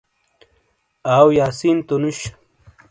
آؤ 1.15 1.27
یاسین 1.37 1.77
تو 1.87 1.95
نُش؟ 2.01 2.19